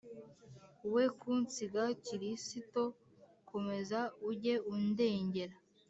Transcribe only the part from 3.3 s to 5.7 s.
komeza ujye undengera